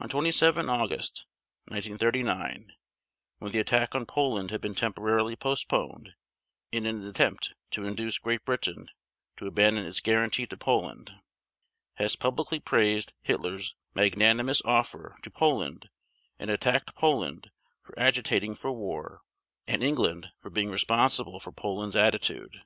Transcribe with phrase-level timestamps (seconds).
[0.00, 1.26] On 27 August
[1.68, 2.72] 1939
[3.38, 6.14] when the attack on Poland had been temporarily postponed
[6.72, 8.88] in an attempt to induce Great Britain
[9.36, 11.12] to abandon its guarantee to Poland,
[11.94, 15.88] Hess publicly praised Hitler's "magnanimous offer" to Poland,
[16.40, 17.52] and attacked Poland
[17.84, 19.20] for agitating for war
[19.68, 22.64] and England for being responsible for Poland's attitude.